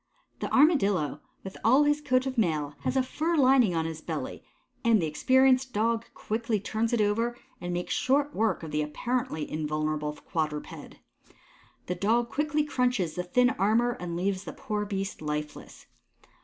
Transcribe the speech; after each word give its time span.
The 0.39 0.51
Armadillo, 0.51 1.21
with 1.43 1.57
all 1.63 1.83
his 1.83 2.01
coat 2.01 2.25
of 2.25 2.35
mail, 2.35 2.73
has 2.79 2.97
a 2.97 3.03
fur 3.03 3.37
lining 3.37 3.75
on 3.75 3.85
his 3.85 4.01
belly, 4.01 4.43
and 4.83 4.99
the 4.99 5.05
experienced 5.05 5.73
Dog 5.73 6.05
quickly 6.15 6.59
turns 6.59 6.91
it 6.91 7.01
over 7.01 7.37
and 7.61 7.71
makes 7.71 7.93
short 7.93 8.33
work 8.33 8.63
of 8.63 8.71
the 8.71 8.81
apparently 8.81 9.47
invulnerable 9.47 10.13
quadruped. 10.13 10.95
The 11.85 11.93
Dog 11.93 12.31
quickly 12.31 12.63
crunches 12.63 13.13
the 13.13 13.21
thin 13.23 13.51
armour 13.51 13.91
and 13.99 14.15
leaves 14.17 14.43
the 14.45 14.53
poor 14.53 14.85
beast 14.85 15.21
lifeless. 15.21 15.85